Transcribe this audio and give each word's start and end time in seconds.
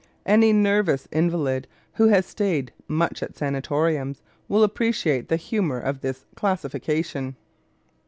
Any 0.25 0.51
nervous 0.51 1.07
invalid 1.11 1.67
who 1.93 2.07
has 2.07 2.25
stayed 2.25 2.73
much 2.87 3.21
at 3.21 3.35
sanatoriums 3.37 4.23
will 4.47 4.63
appreciate 4.63 5.27
the 5.29 5.35
humor 5.35 5.79
of 5.79 6.01
this 6.01 6.25
classification. 6.35 7.35